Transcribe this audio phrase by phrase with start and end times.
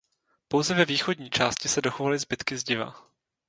[0.49, 3.07] Pouze ve východní části se dochovaly zbytky zdiva.